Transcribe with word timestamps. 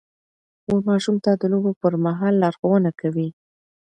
مور 0.67 0.79
ماشوم 0.87 1.15
ته 1.25 1.31
د 1.35 1.43
لوبو 1.51 1.71
پر 1.81 1.93
مهال 2.05 2.33
لارښوونه 2.43 2.89
کوي. 3.01 3.27